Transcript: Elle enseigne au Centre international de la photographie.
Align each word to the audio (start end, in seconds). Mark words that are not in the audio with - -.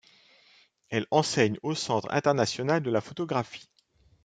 Elle 0.89 1.05
enseigne 1.11 1.59
au 1.61 1.75
Centre 1.75 2.11
international 2.11 2.81
de 2.81 2.89
la 2.89 3.01
photographie. 3.01 3.69